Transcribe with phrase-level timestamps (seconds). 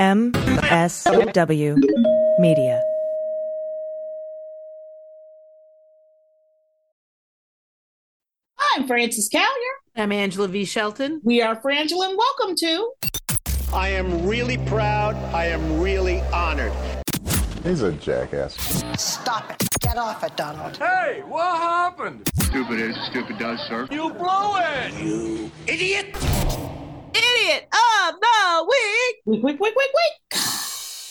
[0.00, 1.76] MSW
[2.38, 2.82] Media.
[8.74, 9.44] I'm Frances Callier.
[9.96, 10.64] I'm Angela V.
[10.64, 11.20] Shelton.
[11.22, 12.92] We are Frangela, and welcome to.
[13.74, 15.16] I am really proud.
[15.34, 16.72] I am really honored.
[17.62, 18.54] He's a jackass.
[18.98, 19.68] Stop it.
[19.80, 20.78] Get off it, Donald.
[20.78, 22.26] Hey, what happened?
[22.38, 23.86] Stupid is, stupid does, sir.
[23.90, 24.94] You blow it!
[24.94, 26.16] You idiot!
[27.14, 29.16] Idiot of the week.
[29.26, 30.40] Week, week, week, week, week.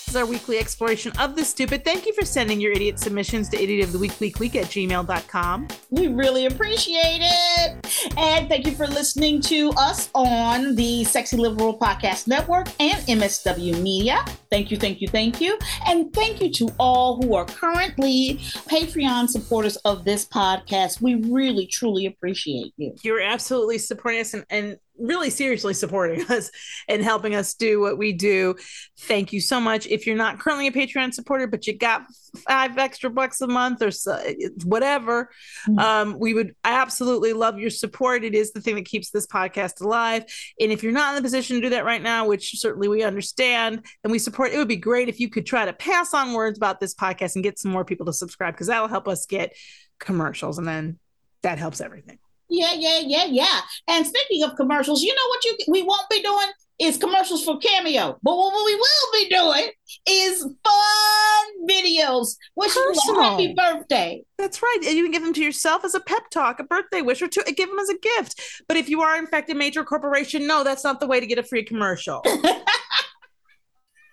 [0.09, 1.85] This is our weekly exploration of the stupid.
[1.85, 4.65] Thank you for sending your idiot submissions to idiot of the week, week, week at
[4.65, 5.67] gmail.com.
[5.91, 8.15] We really appreciate it.
[8.17, 13.79] And thank you for listening to us on the Sexy Liberal Podcast Network and MSW
[13.83, 14.25] Media.
[14.49, 15.59] Thank you, thank you, thank you.
[15.85, 21.01] And thank you to all who are currently Patreon supporters of this podcast.
[21.01, 22.95] We really, truly appreciate you.
[23.03, 26.51] You're absolutely supporting us and, and really seriously supporting us
[26.87, 28.55] and helping us do what we do.
[28.99, 29.87] Thank you so much.
[29.87, 32.03] If you're not currently a Patreon supporter, but you got
[32.47, 34.21] five extra bucks a month or so,
[34.65, 35.29] whatever,
[35.67, 35.79] Mhm.
[35.79, 38.23] um, we would absolutely love your support.
[38.23, 40.25] It is the thing that keeps this podcast alive.
[40.59, 43.03] And if you're not in the position to do that right now, which certainly we
[43.03, 46.33] understand and we support, it would be great if you could try to pass on
[46.33, 49.25] words about this podcast and get some more people to subscribe because that'll help us
[49.25, 49.53] get
[49.99, 50.99] commercials and then
[51.41, 52.19] that helps everything.
[52.49, 53.61] Yeah, yeah, yeah, yeah.
[53.87, 56.47] And speaking of commercials, you know what you we won't be doing
[56.79, 58.17] is commercials for Cameo.
[58.23, 59.69] But what we will be doing
[60.07, 62.37] is fun videos.
[62.55, 63.21] Wish you a Personal.
[63.21, 64.23] happy birthday.
[64.37, 64.79] That's right.
[64.85, 67.27] And you can give them to yourself as a pep talk, a birthday wish, or
[67.27, 68.39] to give them as a gift.
[68.67, 71.27] But if you are, in fact, a major corporation, no, that's not the way to
[71.27, 72.23] get a free commercial.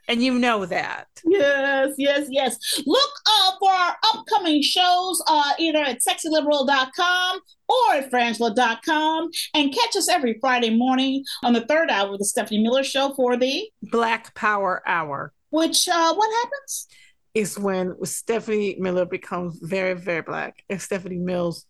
[0.09, 1.09] and you know that.
[1.25, 2.83] Yes, yes, yes.
[2.87, 9.97] Look uh, for our upcoming shows uh, either at sexyliberal.com or at frangela.com and catch
[9.97, 13.69] us every Friday morning on the third hour of the Stephanie Miller Show for the
[13.83, 16.87] Black Power Hour which uh, what happens?
[17.35, 21.67] is when Stephanie Miller becomes very, very black, and Stephanie Mills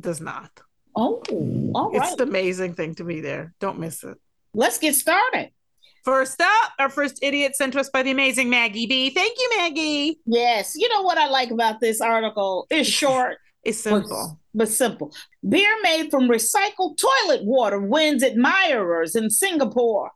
[0.00, 0.50] does not.
[0.96, 1.22] Oh,
[1.74, 2.02] all right.
[2.02, 3.52] It's the amazing thing to be there.
[3.60, 4.16] Don't miss it.
[4.54, 5.50] Let's get started.
[6.04, 9.10] First up, our first idiot sent to us by the amazing Maggie B.
[9.10, 10.18] Thank you, Maggie.
[10.26, 12.66] Yes, you know what I like about this article?
[12.70, 14.40] It's short It's but, simple.
[14.54, 15.14] but simple.
[15.46, 20.10] Beer made from recycled toilet water wins admirers in Singapore.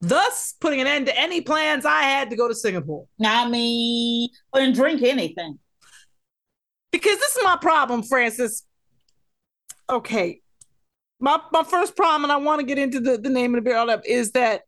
[0.00, 3.06] Thus, putting an end to any plans I had to go to Singapore.
[3.22, 5.58] I mean, and drink anything.
[6.92, 8.64] because this is my problem, Frances.
[9.90, 10.40] Okay,
[11.20, 13.68] my my first problem, and I want to get into the, the name of the
[13.68, 14.62] beer all up, is that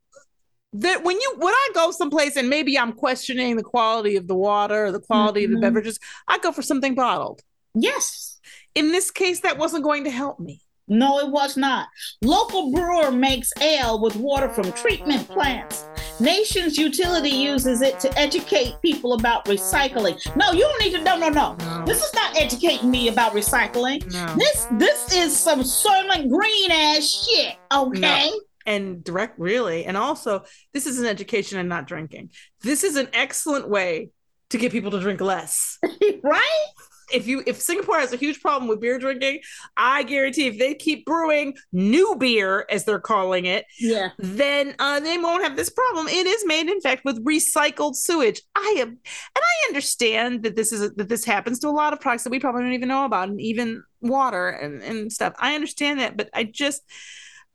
[0.73, 4.35] that when you when I go someplace and maybe I'm questioning the quality of the
[4.37, 5.55] water or the quality of Mhm.
[5.55, 5.99] the beverages,
[6.29, 7.41] I go for something bottled.
[7.75, 8.39] Yes.
[8.75, 10.61] In this case, that wasn't going to help me.
[10.93, 11.87] No, it was not.
[12.21, 15.85] Local brewer makes ale with water from treatment plants.
[16.19, 20.19] Nation's utility uses it to educate people about recycling.
[20.37, 21.03] No, you don't need to.
[21.03, 21.55] No, no, no.
[21.61, 21.85] No.
[21.87, 24.05] This is not educating me about recycling.
[24.13, 24.35] No.
[24.37, 27.57] This this is some Soylent Green ass shit.
[27.73, 28.31] Okay.
[28.67, 29.85] And direct really.
[29.85, 32.31] And also this is an education and not drinking.
[32.63, 34.11] This is an excellent way
[34.51, 35.79] to get people to drink less.
[36.23, 36.67] Right?
[37.13, 39.41] if you if singapore has a huge problem with beer drinking
[39.77, 44.11] i guarantee if they keep brewing new beer as they're calling it Yeah.
[44.19, 46.07] then uh, they won't have this problem.
[46.07, 48.43] It is made in fact with recycled sewage.
[48.55, 48.99] I am and
[49.37, 52.39] i understand that this is that this happens to a lot of products that we
[52.39, 55.35] probably don't even know about and even water and, and stuff.
[55.39, 56.83] I understand that but i just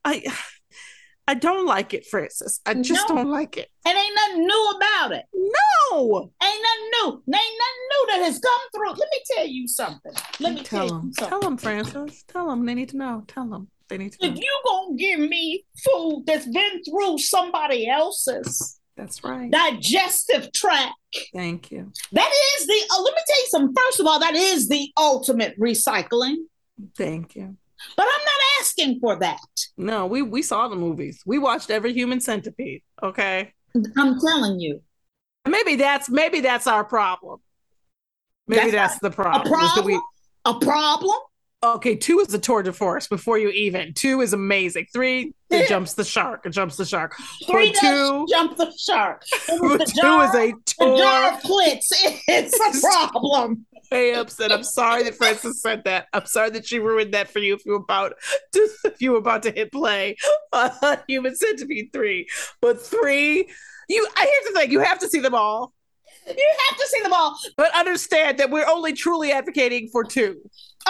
[0.03, 0.21] i
[1.27, 3.15] i don't like it frances i just No.
[3.15, 5.25] don't like it And ain't nothing new about it.
[5.33, 7.07] no Ain't nothing new.
[7.13, 8.89] Ain't nothing new that has come through.
[8.89, 10.11] Let me tell you something.
[10.39, 11.29] Let me tell, tell you them something.
[11.29, 14.33] tell them frances tell them they need to know tell them they need to If
[14.35, 20.93] know you gonna give me food that's been through somebody else's that's right digestive tract,
[21.33, 22.79] thank you that is the.
[22.91, 23.75] Uh, let me tell you something.
[23.85, 26.35] First of all, that is the ultimate recycling.
[26.97, 27.57] thank you
[27.97, 29.39] But I'm not asking for that.
[29.77, 31.21] No, we we saw the movies.
[31.25, 32.81] We watched every human centipede.
[33.03, 33.53] Okay,
[33.97, 34.81] I'm telling you,
[35.47, 37.39] maybe that's maybe that's our problem.
[38.47, 39.47] Maybe That's that's, the problem.
[39.47, 40.01] a problem.
[40.45, 41.15] A problem.
[41.63, 43.93] okay, two is a tour de force before you even.
[43.95, 44.85] Two is amazing.
[44.93, 46.45] Three, it jumps the shark.
[46.45, 47.15] It jumps the shark.
[47.47, 49.23] Three But two, jump the shark.
[49.49, 51.63] It was but the two jar, is a the jar tour.
[51.65, 51.79] of.
[52.27, 53.65] It's a problem.
[53.91, 54.51] Way upset.
[54.51, 56.07] I'm sorry that Frances said that.
[56.13, 58.13] I'm sorry that she ruined that for you if you were about
[58.53, 60.17] to if you were about to hit play
[60.53, 62.27] on uh, Human Centipede three.
[62.61, 63.47] But three,
[63.89, 64.07] you.
[64.15, 64.71] I here's the thing.
[64.71, 65.73] You have to see them all.
[66.27, 67.37] You have to see them all.
[67.55, 70.41] but understand that we're only truly advocating for two.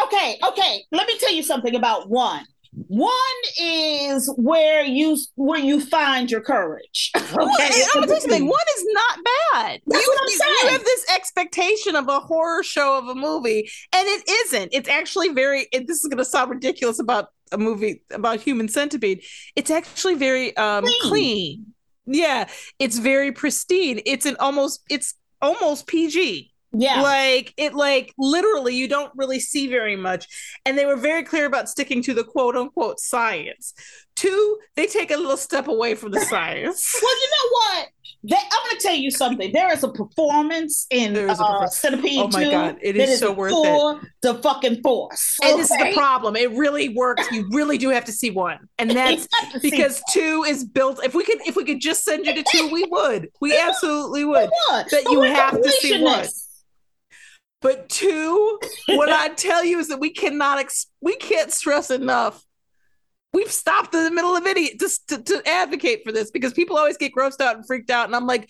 [0.01, 0.83] Okay, okay.
[0.91, 2.45] Let me tell you something about one.
[2.87, 3.11] One
[3.59, 7.11] is where you where you find your courage.
[7.25, 8.47] Okay, Well, I'm gonna tell you something.
[8.59, 9.19] One is not
[9.53, 9.81] bad.
[9.87, 10.55] That's you, what I'm you- saying.
[10.63, 14.69] you have this expectation of a horror show of a movie, and it isn't.
[14.73, 15.67] It's actually very.
[15.71, 19.23] It, this is going to sound ridiculous about a movie about Human Centipede.
[19.55, 21.01] It's actually very um, Clean.
[21.01, 21.65] clean.
[22.07, 22.47] Yeah,
[22.79, 24.01] it's very pristine.
[24.05, 24.81] It's an almost.
[24.89, 26.51] It's almost PG.
[26.77, 30.27] Yeah, Like it, like literally, you don't really see very much.
[30.65, 33.73] And they were very clear about sticking to the quote unquote science.
[34.15, 36.99] Two, they take a little step away from the science.
[37.01, 37.87] Well, you know what?
[38.27, 39.51] That, I'm going to tell you something.
[39.53, 41.77] There is a performance in There is a uh, performance.
[41.77, 44.09] Centipede Oh my 2 God, it that is so worth it.
[44.21, 45.37] the fucking force.
[45.43, 46.35] And this is the problem.
[46.35, 47.29] It really works.
[47.31, 48.67] You really do have to see one.
[48.79, 51.03] And that's You have to see because two is built.
[51.03, 53.29] If we could if we could just send you to two, we would.
[53.41, 54.49] We absolutely would.
[54.69, 56.25] But you have to see one.
[57.61, 58.59] But two,
[58.89, 62.43] what I tell you is that we cannot ex- we can't stress enough.
[63.33, 66.77] We've stopped in the middle of it just to, to advocate for this because people
[66.77, 68.05] always get grossed out and freaked out.
[68.05, 68.49] And I'm like,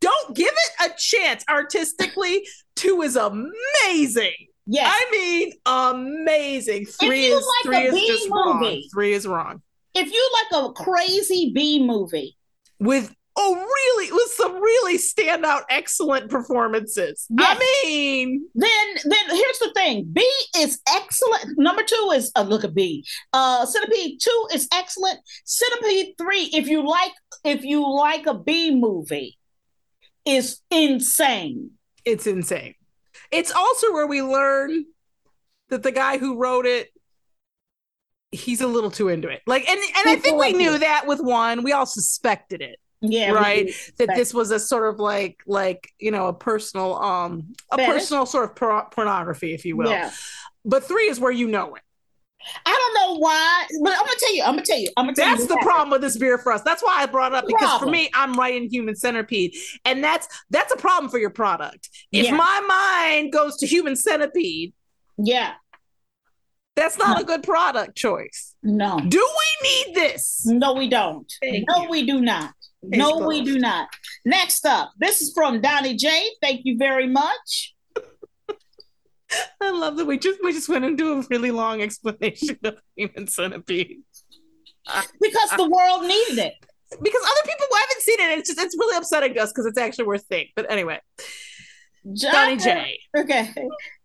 [0.00, 1.42] don't give it a chance.
[1.48, 4.34] Artistically, two is amazing.
[4.66, 4.92] Yes.
[4.92, 6.86] I mean, amazing.
[6.86, 8.82] Three you is like three a is B just wrong.
[8.92, 9.62] Three is wrong.
[9.94, 12.36] if you like a crazy B movie,
[12.78, 17.26] With oh really with some really standout excellent performances.
[17.30, 17.56] Yes.
[17.56, 20.08] I mean, then then here's the thing.
[20.12, 20.26] B
[20.58, 21.58] is excellent.
[21.58, 23.04] Number two is uh, look at B.
[23.32, 25.18] Uh Centipede two is excellent.
[25.44, 27.12] Centipede three, if you like
[27.44, 29.38] if you like a B movie,
[30.24, 31.70] is insane.
[32.06, 32.74] it's insane.
[33.30, 34.86] It's also where we learn
[35.68, 36.88] that the guy who wrote it,
[38.30, 39.42] he's a little too into it.
[39.46, 41.64] Like, and and I think we knew that with one.
[41.64, 43.32] We all suspected it, Yeah.
[43.32, 43.70] right?
[43.98, 47.94] That this was a sort of like like you know a personal um a Fetish?
[47.94, 49.90] personal sort of por- pornography, if you will.
[49.90, 50.10] Yeah.
[50.64, 51.82] But three is where you know it.
[52.64, 55.16] I don't know why, but I'm gonna tell you, I'm gonna tell you, I'm gonna
[55.16, 55.30] tell you.
[55.32, 55.48] That's you.
[55.48, 56.62] the what problem with this beer for us.
[56.62, 59.54] That's why I brought it up because for me, I'm right in human centipede,
[59.84, 61.88] and that's that's a problem for your product.
[62.12, 62.36] If Yeah.
[62.36, 62.60] my
[63.12, 64.72] mind goes to human centipede.
[65.18, 65.54] Yeah.
[66.76, 68.54] that's not a good product choice.
[68.62, 69.00] No.
[69.00, 69.18] Do
[69.62, 70.42] we need this?
[70.44, 71.32] No, we don't.
[71.42, 71.88] Thank no, you.
[71.88, 72.52] we do not.
[72.90, 73.88] Case no, we do not.
[74.24, 76.24] Next up, this is from Donnie J.
[76.40, 77.74] Thank you very much.
[79.60, 83.26] I love that we just we just went into a really long explanation of human
[83.26, 83.98] centipede
[85.20, 86.54] Because the world needed it.
[86.90, 88.38] because other people haven't seen it.
[88.38, 90.46] It's just it's really upsetting to us because it's actually worth seeing.
[90.54, 91.00] But anyway,
[92.14, 92.98] Donnie J.
[93.16, 93.52] Okay.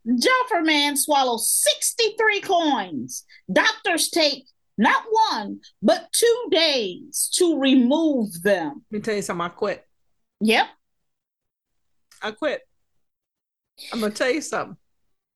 [0.08, 3.24] Jodhpur man swallows 63 coins.
[3.52, 4.46] Doctors take
[4.78, 8.84] not one, but two days to remove them.
[8.92, 9.46] Let me tell you something.
[9.46, 9.86] I quit.
[10.42, 10.68] Yep.
[12.22, 12.62] I quit.
[13.92, 14.78] I'm gonna tell you something.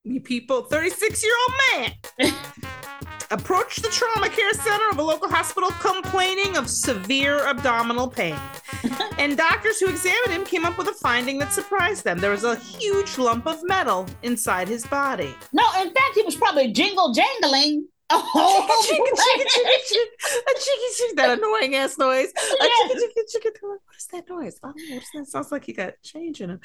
[0.04, 1.90] You people, 36 year old
[2.20, 2.34] man
[3.32, 8.38] approached the trauma care center of a local hospital complaining of severe abdominal pain.
[9.18, 12.20] and doctors who examined him came up with a finding that surprised them.
[12.20, 15.36] There was a huge lump of metal inside his body.
[15.54, 17.88] No, in fact, he was probably jingle jangling.
[18.12, 22.32] Oh, Chicka, chicka, chicka, chicka, a chicka, chicka, that annoying ass noise.
[22.38, 22.92] A Yes.
[22.92, 23.62] chicka, chicka, chicka.
[23.64, 24.60] What is that noise?
[24.64, 25.28] Oh, what is that?
[25.28, 26.60] Sounds like he got change in him.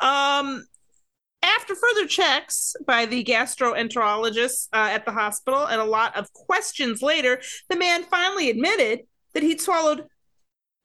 [0.00, 0.64] Um,
[1.42, 7.02] after further checks by the gastroenterologist uh, at the hospital and a lot of questions
[7.02, 9.00] later, the man finally admitted
[9.34, 10.06] that he'd swallowed.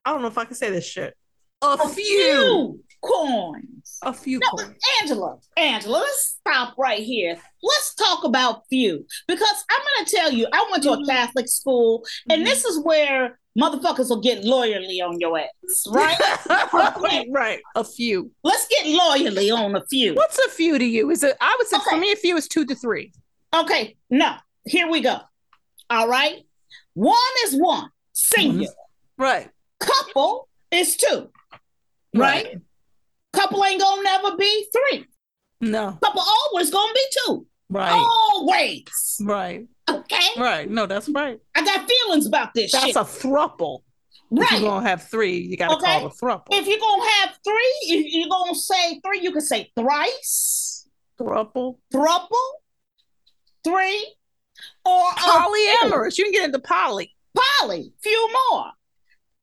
[0.05, 1.15] I don't know if I can say this shit.
[1.63, 3.99] A, a few, few coins.
[4.01, 4.39] a few.
[4.39, 4.75] No, coins.
[5.01, 7.37] Angela, Angela, let's stop right here.
[7.63, 11.07] Let's talk about few because I'm going to tell you, I went to a Mhm.
[11.07, 12.45] Catholic school, and Mhm.
[12.45, 16.17] this is where motherfuckers will get loyally on your ass, right?
[16.73, 17.61] right, right.
[17.75, 18.31] A few.
[18.43, 20.13] Let's get loyally on a few.
[20.13, 21.09] What's a few to you?
[21.09, 21.37] Is it?
[21.39, 23.13] I would say for me, a few is two to three.
[23.53, 25.19] Okay, no, here we go.
[25.89, 26.43] All right,
[26.95, 27.15] one
[27.45, 28.73] is one, singular.
[29.17, 29.49] Right.
[29.79, 31.29] Couple is two,
[32.13, 32.57] right?
[33.35, 35.05] Couple ain't gonna never be three.
[35.61, 35.97] No.
[36.01, 37.47] Couple always gonna be two.
[37.69, 37.91] Right.
[37.91, 39.17] Always.
[39.21, 39.67] Right.
[39.89, 40.27] Okay.
[40.37, 40.69] Right.
[40.69, 41.39] No, that's right.
[41.55, 42.95] I got feelings about this That's shit.
[42.95, 43.79] a thruple.
[44.31, 44.51] If right.
[44.59, 45.99] you're gonna have three, you gotta okay?
[45.99, 46.47] call a thruple.
[46.51, 50.87] If you're gonna have three, if you're gonna say three, you can say thrice,
[51.19, 51.77] thruple.
[51.93, 52.27] thruple,
[53.63, 54.15] three,
[54.83, 56.17] or Polyamorous.
[56.17, 57.15] You can get into poly.
[57.61, 58.71] poly, few more.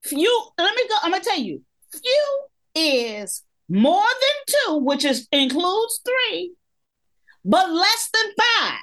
[0.05, 5.26] Few, let me go, I'm gonna tell you, few is more than two, which is
[5.33, 6.52] includes three,
[7.45, 8.79] but less than five.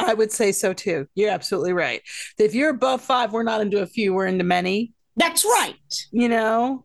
[0.00, 1.08] I would say so too.
[1.14, 2.02] You're absolutely right.
[2.38, 5.74] If you're above five, we're not into a few, we're into many, That's right.
[6.12, 6.84] you know?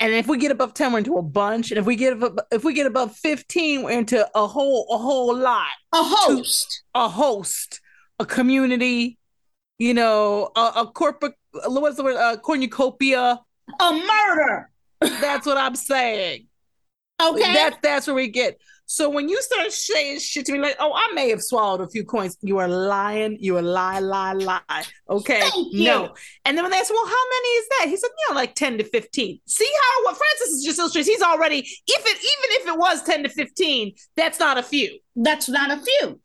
[0.00, 1.70] And if we get above 10, we're into a bunch.
[1.72, 4.96] And if we get above, if we get above 15, we're into a whole a
[4.96, 6.84] whole lot, A host.
[6.94, 7.80] a host,
[8.18, 9.18] a community,
[9.78, 11.34] you know, a, a corporate,
[11.66, 13.40] what's the word, a cornucopia.
[13.78, 14.70] A murder.
[15.00, 16.46] That's what I'm saying.
[17.20, 17.52] Okay.
[17.52, 18.58] That's that's where we get.
[18.90, 21.90] So when you start saying shit to me like, "Oh, I may have swallowed a
[21.90, 23.36] few coins," you are lying.
[23.38, 24.84] You are lie, lie, lie.
[25.10, 26.14] Okay, no.
[26.46, 28.54] And then when they ask, "Well, how many is that?" He said, "You know, like
[28.54, 29.40] ten to 15.
[29.46, 31.06] See how what Frances is just illustrates?
[31.06, 34.98] He's already if it even if it was ten to fifteen, that's not a few.
[35.14, 36.20] That's not a few.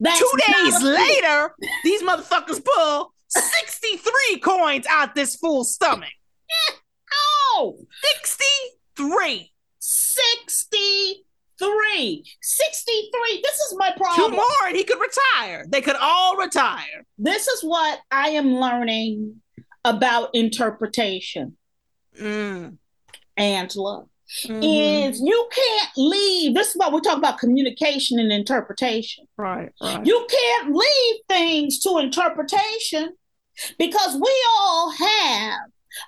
[0.00, 0.88] That's Two days few.
[0.88, 1.54] later,
[1.84, 6.08] these motherfuckers pull sixty-three coins out this fool's stomach.
[7.60, 9.52] Oh, Sixty-three.
[9.80, 12.24] 63.
[12.40, 13.40] 63.
[13.42, 14.30] This is my problem.
[14.30, 15.66] Two more, and he could retire.
[15.68, 17.04] They could all retire.
[17.16, 19.40] This is what I am learning
[19.84, 21.56] about interpretation,
[22.20, 22.78] Mm.
[23.36, 24.04] Angela.
[24.44, 25.08] Mhm.
[25.10, 26.54] Is you can't leave.
[26.54, 29.26] This is what we're talking about communication and interpretation.
[29.38, 30.04] Right, right.
[30.04, 33.14] You can't leave things to interpretation
[33.78, 35.60] because we all have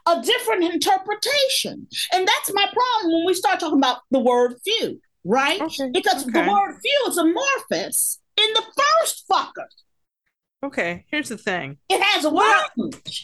[0.06, 1.87] a different interpretation.
[2.12, 5.61] And that's my problem when we start talking about the word few, right?
[5.61, 9.66] Okay, Because the word few is amorphous in the first fucker.
[10.62, 11.78] Okay, here's the thing.
[11.88, 12.64] It has a Well.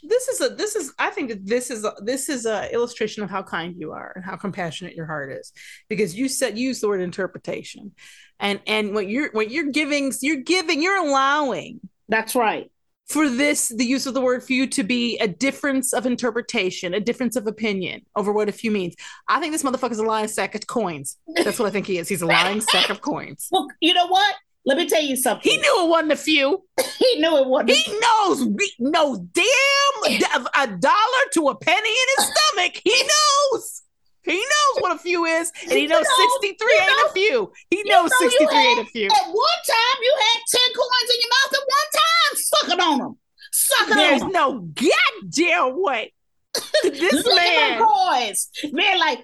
[0.02, 3.22] This is a this is I think that this is a, this is a illustration
[3.22, 5.52] of how kind you are and how compassionate your heart is
[5.90, 7.92] because you said used the word interpretation.
[8.40, 12.70] And and what you're what you're giving you're giving you're allowing That's right.
[13.06, 17.00] For this the use of the word few to be a difference of interpretation, a
[17.00, 18.94] difference of opinion over what a few means.
[19.28, 21.16] I think this motherfucker's a lying sack of coins.
[21.42, 22.08] That's what I think he is.
[22.08, 23.48] He's a lying sack of coins.
[23.56, 24.34] Well, you know what?
[24.66, 25.50] Let me tell you something.
[25.50, 26.64] He knew it wasn't a few.
[26.98, 27.70] He knew it wasn't.
[27.70, 32.80] He knows he knows damn a dollar to a penny in his stomach.
[32.82, 33.82] He knows.
[34.26, 37.08] He knows what a few is, and he You knows know, 63 you ain't know,
[37.08, 37.52] a few.
[37.70, 39.06] He knows know you 63 ain't a few.
[39.06, 42.36] At one time, you had 10 coins in your mouth at one time.
[42.36, 43.18] Suck it on them.
[43.52, 44.74] Suck it There's on them.
[44.74, 46.12] There's no goddamn way.
[46.82, 48.50] This man, coins.
[48.72, 49.18] Man, like,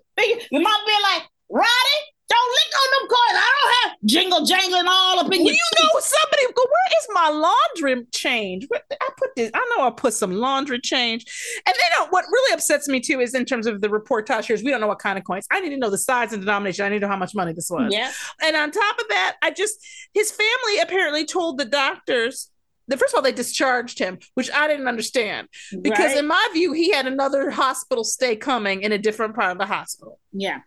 [0.53, 1.99] mom be like, Roddy,
[2.33, 3.39] don't lick on them coins.
[3.39, 6.99] I don't have jingle jangling all up in well, your you know somebody go, where
[6.99, 8.67] is my laundry change?
[8.73, 11.25] I put this, I know I put some laundry change.
[11.67, 14.45] And they don't, uh, what really upsets me too is in terms of the reportage
[14.47, 15.47] here is we don't know what kind of coins.
[15.51, 16.85] I need to know the size and denomination.
[16.85, 17.93] I need to know how much money this was.
[17.93, 18.11] Yeah.
[18.43, 19.77] And on top of that, I just
[20.13, 22.51] his family apparently told the doctors
[22.89, 25.49] that first of all they discharged him, which I didn't understand
[25.83, 26.19] because Right?
[26.19, 29.67] in my view he had another hospital stay coming in a different part of the
[29.67, 30.19] hospital.
[30.33, 30.61] yeah.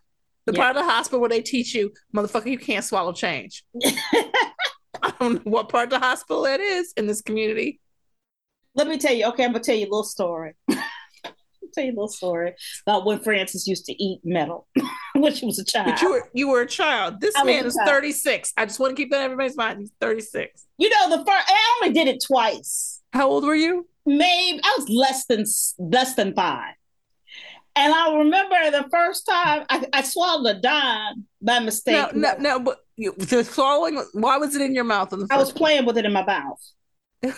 [0.45, 0.59] The Yeah.
[0.63, 3.63] part of the hospital where they teach you, motherfucker, you can't swallow change.
[5.01, 7.79] I don't know what part of the hospital that is in this community.
[8.75, 9.25] Let me tell you.
[9.27, 10.53] Okay, I'm gonna tell you a little story.
[11.73, 12.53] Tell you a little story
[12.87, 14.65] about when Frances used to eat metal
[15.15, 15.87] when she was a child.
[15.87, 17.19] But you were you were a child.
[17.19, 18.53] This I man is 36.
[18.55, 19.79] I just want to keep that in everybody's mind.
[19.79, 20.65] He's 36.
[20.77, 23.01] You know, the first I only did it twice.
[23.11, 23.89] How old were you?
[24.05, 25.43] Maybe I was less than
[25.77, 26.75] less than five.
[27.77, 32.13] And I remember the first time I, I swallowed a dime by mistake.
[32.15, 32.59] No, no, no.
[32.59, 34.01] But you, the swallowing.
[34.13, 36.23] Why was it in your mouth in the I was playing with it in my
[36.25, 36.61] mouth.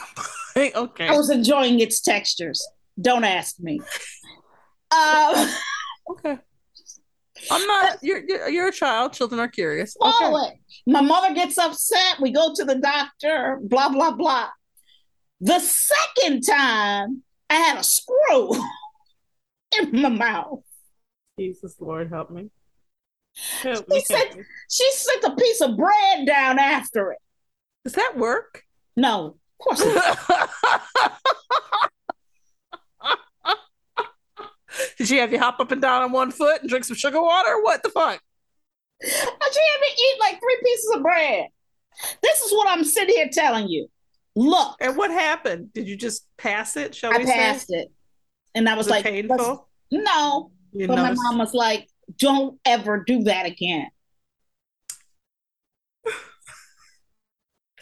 [0.57, 1.07] okay.
[1.07, 2.65] I was enjoying its textures.
[3.01, 3.79] Don't ask me.
[4.91, 5.49] Um,
[6.09, 6.37] Okay.
[7.51, 7.97] I'm not.
[8.01, 9.13] You're you're, you're a child.
[9.13, 9.93] Children are curious.
[9.93, 10.53] swallow Okay.
[10.53, 10.59] it.
[10.91, 12.19] My mother gets upset.
[12.21, 13.59] We go to the doctor.
[13.61, 14.47] Blah blah blah.
[15.41, 18.51] The second time, I had a screw
[19.77, 20.59] in my mouth.
[21.39, 22.49] Jesus Lord, help me.
[23.61, 24.01] Help She me.
[24.05, 24.43] said, help me.
[24.69, 27.19] she slipped a piece of bread down after it.
[27.83, 28.63] Does that work?
[28.95, 30.49] No, of course not.
[34.97, 37.21] Did she have you hop up and down on one foot and drink some sugar
[37.21, 37.61] water?
[37.63, 38.19] What the fuck?
[39.03, 41.47] She had me eat like three pieces of bread.
[42.21, 43.87] This is what I'm sitting here telling you.
[44.35, 45.73] Look, And what happened?
[45.73, 46.93] Did you just pass it?
[46.93, 47.77] Shall I we passed say?
[47.79, 47.91] it.
[48.55, 49.67] And I was, Was like, painful?
[49.91, 50.51] no.
[50.73, 51.87] You But my mom was like,
[52.19, 53.87] don't ever do that again.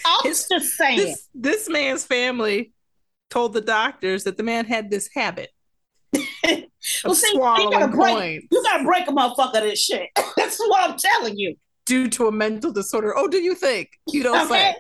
[0.06, 0.98] I'm just saying.
[1.00, 2.74] this this man's family
[3.30, 5.50] told the doctors that the man had this habit
[7.04, 10.10] Well, see, you gotta break- coins you gotta break a motherfucker this shit.
[10.38, 11.56] That's what I'm telling you.
[11.88, 13.14] due to a mental disorder.
[13.18, 13.90] Oh, do you think?
[14.12, 14.74] You don't Okay.
[14.74, 14.76] say.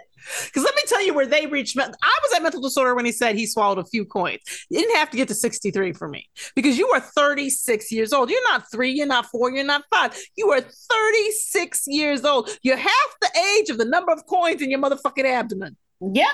[0.45, 1.77] Because let me tell you where they reached.
[1.77, 4.41] I was at mental disorder when he said he swallowed a few coins.
[4.69, 8.29] You didn't have to get to 63 for me because you are 36 years old.
[8.29, 10.19] You're not three, you're not four, you're not five.
[10.35, 12.49] You are 36 years old.
[12.63, 15.77] You're half the age of the number of coins in your motherfucking abdomen.
[16.01, 16.27] Yep,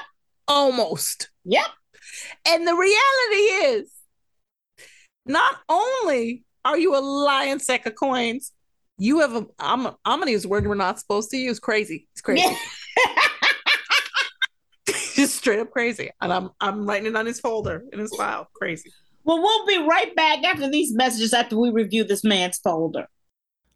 [0.48, 1.29] Almost.
[1.45, 1.65] yep.
[2.48, 3.91] And the reality is,
[5.25, 8.51] not only are you a lion sack of coins,
[8.98, 9.45] you have a.
[9.60, 9.88] I'm.
[10.05, 11.60] I'm gonna use a word we're not supposed to use.
[11.60, 12.07] Crazy.
[12.13, 12.43] It's crazy.
[15.43, 15.50] Yeah.
[15.50, 16.10] just straight up crazy.
[16.21, 18.48] And I'm I'm writing it on his folder in his file.
[18.53, 18.91] Crazy.
[19.24, 23.07] Well, we'll be right back after these messages after we review this man's folder.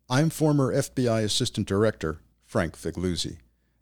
[0.09, 3.37] I'm former FBI Assistant Director Frank Figliuzzi.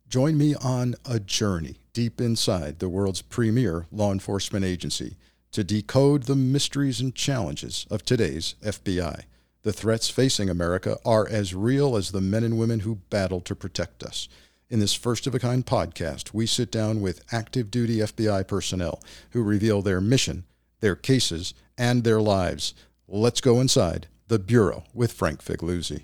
[0.07, 5.17] Join me on a journey deep inside the world's premier law enforcement agency
[5.51, 9.23] to decode the mysteries and challenges of today's FBI.
[9.63, 13.55] The threats facing America are as real as the men and women who battle to
[13.55, 14.27] protect us.
[14.73, 19.03] In this first of a kind podcast, we sit down with active duty FBI personnel
[19.29, 20.45] who reveal their mission,
[20.79, 22.73] their cases, and their lives.
[23.07, 26.03] Let's go inside the Bureau with Frank Figliuzzi.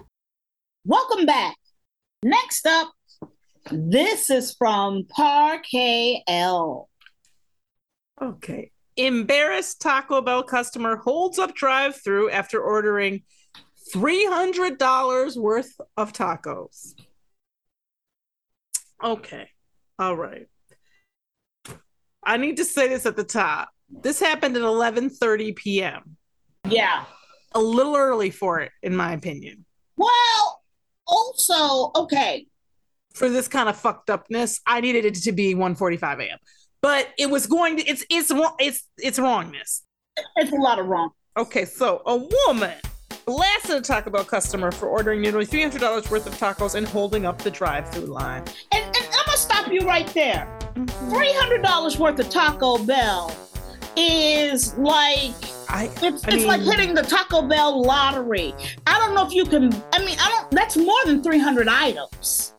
[0.86, 1.56] Welcome back.
[2.22, 2.92] Next up,
[3.72, 6.90] this is from Parquet L.
[8.22, 8.70] Okay.
[8.96, 13.24] Embarrassed Taco Bell customer holds up drive through after ordering
[13.96, 16.94] $300 worth of tacos.
[19.04, 19.50] Okay.
[19.98, 20.48] All right.
[22.24, 23.70] I need to say this at the top.
[23.90, 26.18] This happened at 11:30 p.m.
[26.68, 27.06] Yeah.
[27.54, 29.66] A little early for it in my opinion.
[29.98, 30.62] Well,
[31.08, 32.48] also, okay.
[33.14, 36.38] For this kind of fucked upness, I needed it to be 1:45 a.m.
[36.82, 39.84] But it was going to it's it's it's it's wrongness.
[40.36, 41.12] It's a lot of wrong.
[41.38, 42.76] Okay, so a woman
[43.26, 47.38] blasted a Taco Bell customer for ordering nearly $300 worth of tacos and holding up
[47.40, 48.44] the drive-through line.
[48.74, 48.89] And,
[49.40, 50.48] stop you right there.
[50.76, 53.36] $300 worth of Taco Bell
[53.98, 55.34] is like
[55.70, 58.54] I it's, I it's like hitting the Taco Bell lottery.
[58.88, 59.74] I don't know if you can.
[59.94, 60.52] I mean, I don't.
[60.52, 62.54] That's more than 300 items.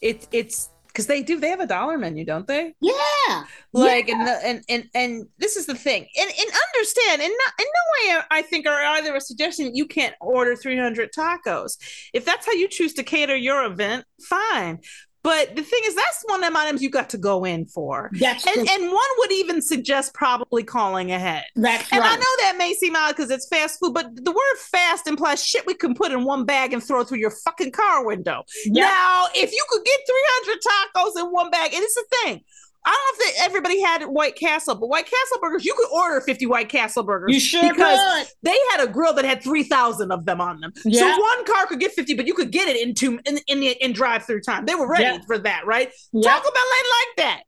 [0.00, 2.74] it's it's because they do they have a dollar menu, don't they?
[2.80, 3.44] Yeah.
[3.72, 4.14] Like Yeah.
[4.14, 7.66] and, the, and and and this is the thing, and and understand, and not in
[7.66, 11.78] no way I think are either a suggestion you can't order 300 tacos.
[12.12, 14.78] If that's how you choose to cater your event, fine.
[15.24, 18.10] But the thing is, that's one of them items you got to go in for.
[18.20, 18.66] That's And, true.
[18.70, 21.44] and one would even suggest probably calling ahead.
[21.56, 24.56] That's And I know that may seem odd because it's fast food, but the word
[24.58, 28.04] fast implies shit we can put in one bag and throw through your fucking car
[28.04, 28.44] window.
[28.66, 28.74] Yep.
[28.74, 30.00] Now, if you could get
[30.44, 32.44] 300 tacos in one bag, and it's the thing.
[32.86, 35.88] I don't know if they, everybody had White Castle, but White Castle burgers, you could
[35.90, 37.32] order 50 White Castle burgers.
[37.32, 38.34] You sure because could.
[38.42, 40.72] they had a grill that had 3,000 of them on them.
[40.84, 41.00] Yeah.
[41.00, 43.60] So one car could get 50, but you could get it in two in, in,
[43.60, 44.66] the, in drive through time.
[44.66, 45.18] They were ready Yeah.
[45.26, 45.90] for that, right?
[46.12, 46.24] Yep.
[46.24, 47.42] Taco Bell ain't like that.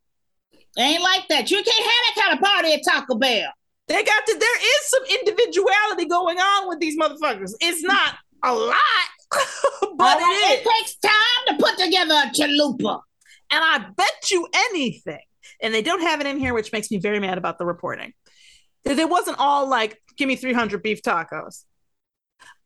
[0.79, 1.51] Ain't like that.
[1.51, 3.51] You can't have that kind of party at Taco Bell.
[3.89, 7.53] They got to, there is some individuality going on with these motherfuckers.
[7.61, 8.77] It's not a lot,
[9.97, 11.13] but it takes time
[11.49, 13.01] to put together a chalupa.
[13.51, 15.21] And I bet you anything,
[15.61, 18.13] and they don't have it in here, which makes me very mad about the reporting.
[18.85, 21.65] It wasn't all like, give me 300 beef tacos.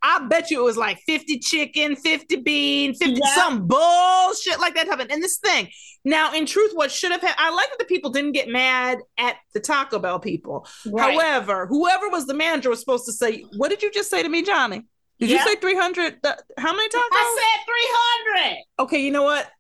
[0.03, 3.35] I bet you it was like 50 chicken, 50 bean, 50 Yeah.
[3.35, 5.11] some bullshit like that happened.
[5.13, 5.69] And this thing,
[6.05, 8.99] now in truth, what should have happened, I like that the people didn't get mad
[9.19, 10.67] at the Taco Bell people.
[10.87, 11.13] Right.
[11.15, 14.29] However, whoever was the manager was supposed to say, What did you just say to
[14.29, 14.83] me, Johnny?
[15.19, 15.45] Did Yeah.
[15.45, 16.23] you say 300?
[16.23, 17.01] th- uh, How many tacos?
[17.13, 18.65] I said 300.
[18.81, 19.51] okay, you know what?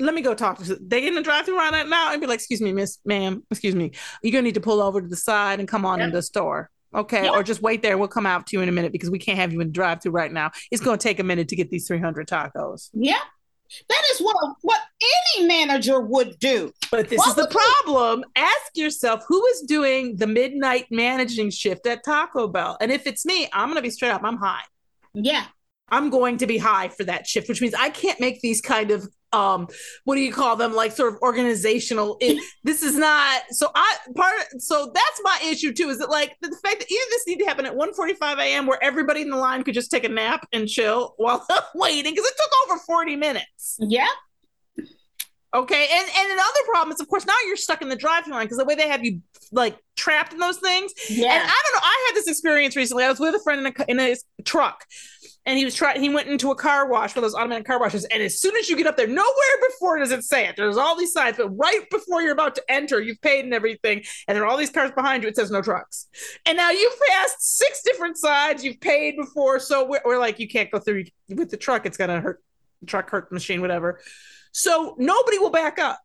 [0.00, 2.60] Let me go talk to they in the drive-through right now and be like, excuse
[2.60, 3.92] me, miss, ma'am, excuse me.
[4.22, 6.06] You're gonna need to pull over to the side and come on Yep.
[6.08, 6.70] in the store.
[6.94, 7.32] Okay, Yep.
[7.32, 7.96] or just wait there.
[7.98, 9.72] We'll come out to you in a minute because we can't have you in the
[9.72, 10.50] drive-through right now.
[10.70, 12.90] It's gonna take a minute to get these 300 tacos.
[12.94, 13.20] Yeah.
[13.88, 14.80] That is what what
[15.36, 16.72] any manager would do.
[16.90, 18.24] But this What is the problem.
[18.34, 22.76] Ask yourself who is doing the midnight managing shift at Taco Bell.
[22.80, 24.22] And if it's me, I'm gonna be straight up.
[24.24, 24.62] I'm high.
[25.14, 25.44] Yeah.
[25.92, 28.90] I'm going to be high for that shift, which means I can't make these kind
[28.90, 29.68] of um
[30.04, 33.96] what do you call them like sort of organizational it, this is not so i
[34.16, 37.38] part so that's my issue too is that like the fact that either this need
[37.38, 40.46] to happen at 1:45 a.m where everybody in the line could just take a nap
[40.52, 44.06] and chill while waiting because it took over 40 minutes Yeah.
[45.54, 48.44] okay and and another problem is of course now you're stuck in the drive-through line
[48.46, 49.20] because the way they have you
[49.52, 51.32] like trapped in those things Yeah.
[51.32, 51.80] and I don't know.
[51.82, 53.04] I had this experience recently.
[53.04, 54.84] I was with a friend in a, in a truck,
[55.46, 56.00] and he was trying.
[56.00, 58.68] He went into a car wash, for those automatic car washes, and as soon as
[58.68, 60.56] you get up there, nowhere before does it say it.
[60.56, 64.02] There's all these signs, but right before you're about to enter, you've paid and everything,
[64.28, 65.28] and there are all these cars behind you.
[65.28, 66.08] It says no trucks,
[66.46, 68.64] and now you've passed six different sides.
[68.64, 71.86] You've paid before, so we're, we're like, you can't go through with the truck.
[71.86, 72.42] It's gonna hurt
[72.80, 74.00] the truck, hurt the machine, whatever.
[74.52, 76.00] So nobody will back up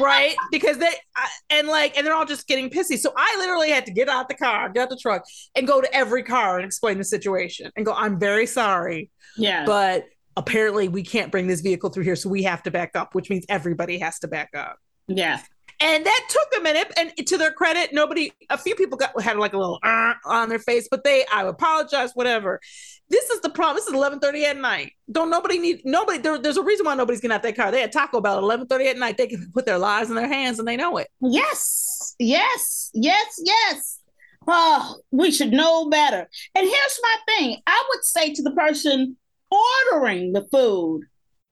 [0.00, 3.70] right because they I, and like and they're all just getting pissy so i literally
[3.70, 6.56] had to get out the car get out the truck and go to every car
[6.56, 9.64] and explain the situation and go i'm very sorry yeah.
[9.64, 10.06] but
[10.36, 13.30] apparently we can't bring this vehicle through here so we have to back up which
[13.30, 14.76] means everybody has to back up
[15.08, 15.40] yeah.
[15.80, 19.36] and that took a minute and to their credit nobody a few people got had
[19.36, 22.60] like a little uh, on their face but they i apologize whatever
[23.10, 23.76] This is the problem.
[23.76, 24.92] This is eleven thirty at night.
[25.10, 26.18] Don't nobody need nobody.
[26.18, 27.72] There, there's a reason why nobody's getting out that car.
[27.72, 29.16] They had Taco Bell at eleven thirty at night.
[29.16, 31.08] They can put their lives in their hands and they know it.
[31.20, 33.98] Yes, yes, yes, yes.
[34.46, 36.28] Oh, we should know better.
[36.54, 39.16] And here's my thing I would say to the person
[39.50, 41.02] ordering the food,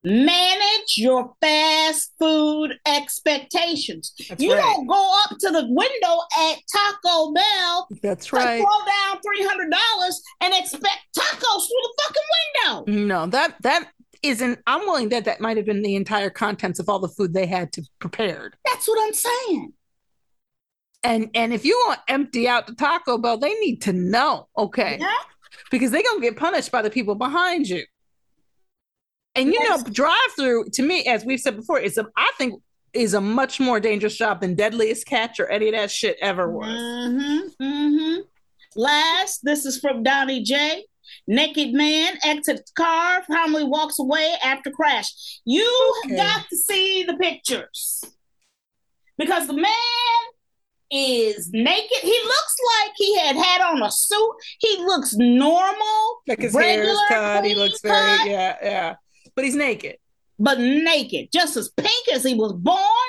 [0.08, 4.14] manage your fast food expectations.
[4.28, 4.62] That's you right.
[4.62, 6.18] don't go up to the window
[6.50, 12.22] at Taco Bell, That's to throw down $300 and expect tacos through the fucking
[12.86, 13.06] window.
[13.06, 13.90] No, that that
[14.22, 14.58] isn't.
[14.66, 17.46] I'm willing that that might have been the entire contents of all the food they
[17.46, 18.56] had to prepared.
[18.64, 19.72] That's what I'm saying.
[21.04, 24.96] And and if you want empty out the Taco Bell, they need to know, okay?
[24.98, 25.12] Yeah.
[25.70, 27.84] Because they're gonna get punished by the people behind you.
[29.38, 32.60] And you know, drive through to me, as we've said before, is a I think
[32.92, 36.50] is a much more dangerous job than Deadliest Catch or any of that shit ever
[36.50, 36.68] was.
[36.68, 37.62] Mm-hmm.
[37.62, 38.20] Mm-hmm.
[38.76, 40.84] Last, this is from Donnie J.
[41.26, 45.40] Naked man exits car, calmly walks away after crash.
[45.44, 45.66] You
[46.04, 46.16] Okay.
[46.16, 48.02] got to see the pictures
[49.16, 49.72] because the man
[50.90, 51.98] is naked.
[52.02, 54.32] He looks like he had had on a suit.
[54.58, 58.94] He looks normal, Like his hair is cut, he looks very cut, yeah, yeah.
[59.38, 59.98] But he's naked.
[60.36, 63.08] but naked, just as pink as he was born.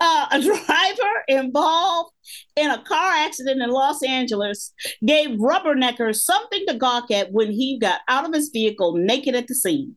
[0.00, 2.10] Uh, a driver involved
[2.56, 4.72] in a car accident in Los Angeles
[5.06, 9.46] gave rubberneckers something to gawk at when he got out of his vehicle naked at
[9.46, 9.94] the scene.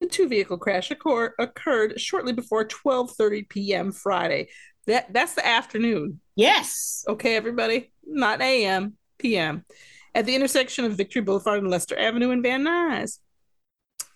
[0.00, 3.92] The two vehicle crash occur- occurred shortly before 12:30 p.m.
[3.92, 4.48] Friday.
[4.88, 6.20] That that's the afternoon.
[6.34, 7.04] Yes.
[7.06, 8.96] Okay, everybody, not a.m.
[9.18, 9.64] p.m.
[10.12, 13.18] at the intersection of Victory Boulevard and Lester Avenue in Van Nuys.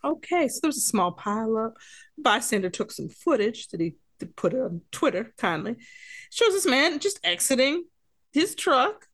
[0.04, 1.72] Okay, so there was a small pileup.
[2.18, 3.94] Bystander took some footage that he
[4.36, 5.76] put on Twitter kindly.
[6.30, 7.84] Shows this man just exiting
[8.32, 9.06] his truck.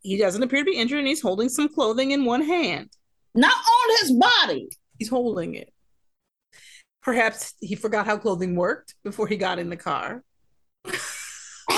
[0.00, 2.88] He doesn't appear to be injured, and he's holding some clothing in one hand.
[3.34, 4.68] Not on his body.
[4.98, 5.72] He's holding it.
[7.02, 10.22] Perhaps he forgot how clothing worked before he got in the car.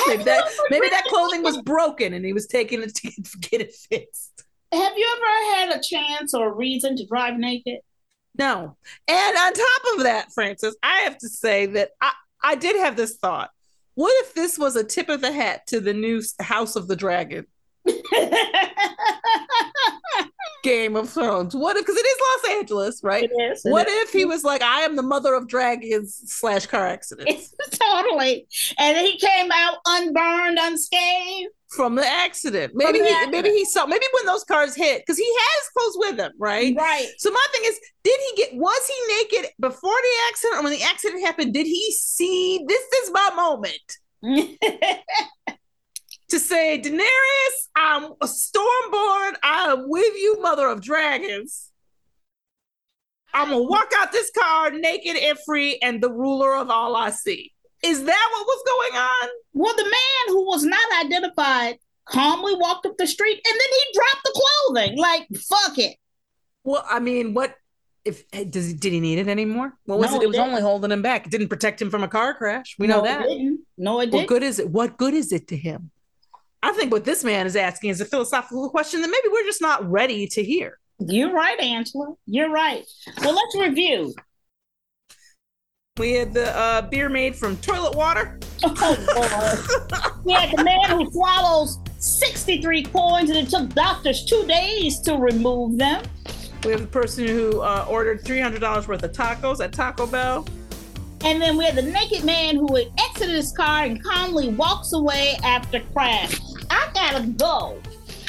[0.07, 3.11] maybe that maybe that clothing was broken and he was taking it to
[3.51, 4.45] get it fixed.
[4.73, 7.81] Have you ever had a chance or a reason to drive naked?
[8.39, 8.77] No.
[9.09, 12.97] And on top of that, Frances, I have to say that I, I did have
[12.97, 13.51] this thought.
[13.95, 16.97] What if this was a tip of the hat to the new House of the
[16.97, 17.47] Dragon
[20.63, 21.55] Game of Thrones?
[21.57, 23.25] What if, because it is Los Angeles, right?
[23.25, 24.03] It is, it What is.
[24.09, 28.47] if he was like, I am the mother of dragons slash car accidents totally.
[28.79, 31.51] And he came out unburned, unscathed.
[31.77, 32.73] From the accident?
[32.75, 33.33] Maybe the he, accident.
[33.33, 36.75] maybe he saw, maybe when those cars hit, because he has clothes with him, right?
[36.77, 37.09] Right.
[37.19, 40.73] So my thing is, did he get was he naked before the accident or when
[40.73, 41.55] the accident happened?
[41.55, 43.99] Did he see this is my moment
[46.29, 51.71] to say, Daenerys, I'm a stormborn, I am with you, mother of dragons.
[53.35, 57.11] I'm gonna walk out this car naked and free and the ruler of all I
[57.11, 57.53] see.
[57.83, 59.29] Is that what was going on?
[59.55, 63.93] well, the man who was not identified calmly walked up the street and then he
[63.95, 64.99] dropped the clothing.
[64.99, 65.97] Like, fuck it.
[66.65, 67.55] Well, I mean, what
[68.05, 69.73] if eh, does he did he need it anymore?
[69.85, 70.19] What was No, it?
[70.21, 70.49] he It was didn't.
[70.51, 71.27] only holding him back.
[71.27, 72.77] It didn't protect him from a car crash.
[72.79, 73.27] We know no, that.
[73.27, 73.61] It didn't.
[73.79, 74.15] No, it What didn't.
[74.15, 74.71] What good is it?
[74.71, 75.91] What good is it to him?
[76.63, 79.61] I think what this man is asking is a philosophical question that maybe we're just
[79.61, 80.79] not ready to hear.
[81.01, 82.15] You're right, Angela.
[82.27, 82.85] You're right.
[83.21, 84.15] Well, let's review.
[85.99, 88.41] We had the uh, beer made from toilet water.
[88.65, 90.25] Oh, Lord.
[90.25, 95.17] we had the man who swallows 63 coins and it took doctors two days to
[95.17, 96.03] remove them.
[96.65, 100.07] We have the person who uh, ordered three hundred dollars worth of tacos at Taco
[100.07, 100.49] Bell.
[101.27, 104.95] And then we had the naked man who had exited his car and calmly walks
[104.95, 106.41] away after crash.
[106.71, 107.79] I gotta go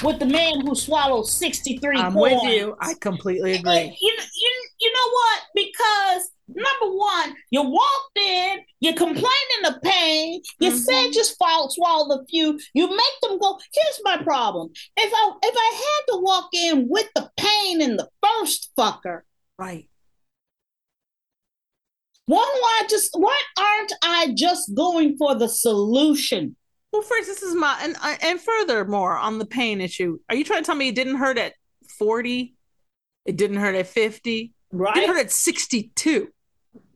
[0.04, 2.42] with the man who swallowed 63 I'm coins.
[2.44, 2.76] with you.
[2.82, 3.98] I completely agree.
[4.02, 5.42] You, you, you know what?
[5.56, 10.78] Because number one, you walked in, you complained in the pain, you Mhm.
[10.78, 13.60] said just swallow, swallow a few, you make them go.
[13.74, 14.72] Here's my problem.
[14.98, 19.22] If I if I had to walk in with the pain in the first fucker,
[19.58, 19.88] Right.
[22.26, 26.56] why do I just why aren't I just going for the solution?
[26.92, 30.20] Well, first, this is my and uh, and furthermore on the pain issue.
[30.30, 31.54] Are you trying to tell me it didn't hurt at
[31.98, 32.56] forty?
[33.26, 34.54] It didn't hurt at fifty.
[34.74, 34.96] Right?
[34.96, 36.30] didn't hurt at sixty-two.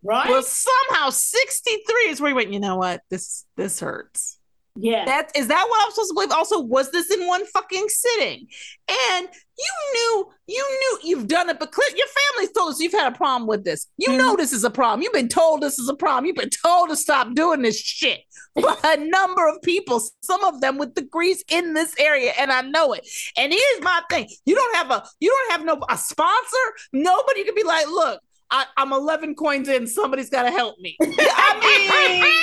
[0.04, 0.30] right?
[0.30, 3.02] Well, somehow 63 is where he went, you know what?
[3.10, 4.40] This this hurts.
[4.80, 5.06] Yeah.
[5.06, 6.32] That is that what I'm supposed to believe?
[6.32, 8.48] Also, was this in one fucking sitting?
[8.90, 12.92] And you knew, you knew you've done it, but clear, your family's told us you've
[12.92, 13.88] had a problem with this.
[13.98, 14.42] You know mm-hmm.
[14.42, 15.02] this is a problem.
[15.02, 16.26] You've been told this is a problem.
[16.26, 18.22] You've been told to stop doing this shit
[18.56, 22.62] by a number of people, some of them with degrees in this area, and I
[22.62, 23.08] know it.
[23.36, 26.58] And here's my thing: you don't have a, you don't have no a sponsor.
[26.94, 29.88] Nobody can be like, look, I, I'm 11 coins in.
[29.88, 30.98] Somebody's got to help me.
[31.02, 32.34] I mean.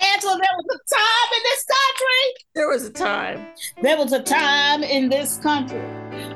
[0.00, 2.44] Angela, there was a time in this country.
[2.54, 3.46] There was a time.
[3.82, 5.80] There was a time in this country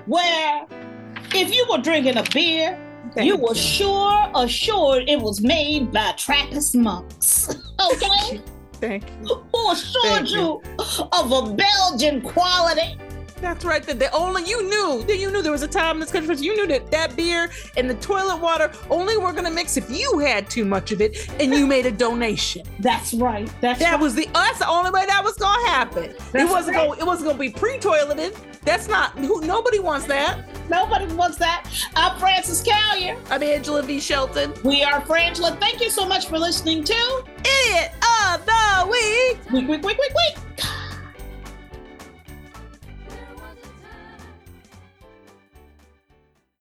[0.07, 0.67] where
[1.35, 2.79] if you were drinking a beer,
[3.15, 7.55] Thank you were sure assured it was made by Trappist monks.
[7.93, 8.41] Okay?
[8.75, 9.45] Thank you.
[9.53, 10.63] Who assured Thank you
[11.13, 12.97] of a Belgian quality.
[13.43, 13.83] That's right.
[13.83, 16.35] That the only you knew that you knew there was a time in this country.
[16.37, 20.21] You knew that that beer and the toilet water only were gonna mix if you
[20.21, 22.63] had too much of it and you made a donation.
[22.79, 23.51] That's right.
[23.61, 24.01] That's That right.
[24.01, 26.15] was the that's the only way that was gonna happen.
[26.35, 26.87] it wasn't right.
[26.87, 27.01] going.
[27.01, 28.37] It wasn't gonna be pre-toileted.
[28.65, 29.41] That's not who.
[29.41, 30.39] Nobody wants that.
[30.71, 31.69] Nobody wants that.
[31.97, 33.19] I'm Frances Callier.
[33.29, 33.99] I'm Angela V.
[33.99, 34.55] Shelton.
[34.63, 35.59] We are Frangela.
[35.59, 37.91] Thank you so much for listening to Idiot
[38.31, 39.39] of the week.
[39.53, 40.65] Week, Week, Week, Week, Week.